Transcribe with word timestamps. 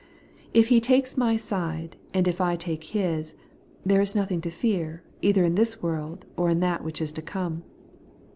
If 0.51 0.69
He 0.69 0.81
takes 0.81 1.15
my 1.15 1.35
side, 1.35 1.95
and 2.11 2.27
if 2.27 2.41
I 2.41 2.55
take 2.55 2.85
His, 2.85 3.35
there 3.85 4.01
is 4.01 4.15
nothing 4.15 4.41
to 4.41 4.49
fear, 4.49 5.03
either 5.21 5.43
in 5.43 5.53
this 5.53 5.83
world 5.83 6.25
or 6.35 6.49
in 6.49 6.59
that 6.61 6.83
which' 6.83 7.01
is 7.03 7.11
to 7.11 7.21
come. 7.21 7.61